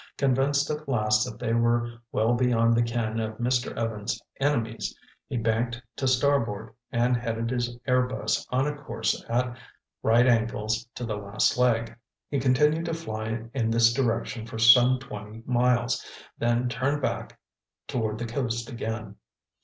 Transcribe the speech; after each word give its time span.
Convinced 0.17 0.67
at 0.71 0.89
last 0.89 1.23
that 1.25 1.37
they 1.37 1.53
were 1.53 1.99
well 2.11 2.33
beyond 2.33 2.73
the 2.75 2.81
ken 2.81 3.19
of 3.19 3.37
Mr. 3.37 3.77
Evans' 3.77 4.19
enemies, 4.39 4.97
he 5.27 5.37
banked 5.37 5.79
to 5.97 6.07
starboard 6.07 6.73
and 6.91 7.15
headed 7.15 7.51
his 7.51 7.77
airbus 7.87 8.47
on 8.49 8.65
a 8.65 8.75
course 8.75 9.23
at 9.29 9.55
right 10.01 10.25
angles 10.25 10.87
to 10.95 11.05
the 11.05 11.17
last 11.17 11.55
leg. 11.55 11.95
He 12.31 12.39
continued 12.39 12.85
to 12.85 12.95
fly 12.95 13.43
in 13.53 13.69
this 13.69 13.93
direction 13.93 14.47
for 14.47 14.57
some 14.57 14.97
twenty 14.97 15.43
miles, 15.45 16.03
then 16.35 16.67
turned 16.67 17.03
back 17.03 17.39
toward 17.87 18.17
the 18.17 18.25
coast 18.25 18.71
again. 18.71 19.17